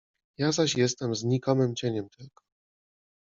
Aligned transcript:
Ja 0.37 0.51
zaś 0.51 0.77
jestem 0.77 1.15
znikomym 1.15 1.75
cieniem 1.75 2.09
tylko. 2.09 2.43